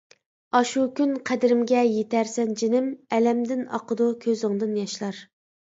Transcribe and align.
ئاشۇ 0.59 0.85
كۈن 0.99 1.13
قەدرىمگە 1.31 1.83
يىتەرسەن 1.89 2.57
جېنىم، 2.63 2.89
ئەلەمدىن 3.19 3.63
ئاقىدۇ 3.79 4.11
كۈزۈڭدىن 4.27 4.77
ياشلار. 4.85 5.25